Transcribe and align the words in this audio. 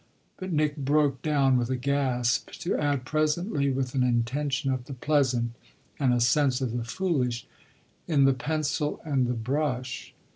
But 0.37 0.51
Nick 0.51 0.77
broke 0.77 1.21
down 1.21 1.57
with 1.57 1.69
a 1.69 1.75
gasp, 1.75 2.49
to 2.61 2.75
add 2.75 3.05
presently, 3.05 3.69
with 3.69 3.93
an 3.93 4.01
intention 4.01 4.71
of 4.71 4.85
the 4.85 4.95
pleasant 4.95 5.51
and 5.99 6.11
a 6.11 6.19
sense 6.19 6.59
of 6.59 6.75
the 6.75 6.83
foolish: 6.83 7.45
"In 8.07 8.25
the 8.25 8.33
pencil 8.33 8.99
and 9.05 9.27
the 9.27 9.35
brush." 9.35 10.15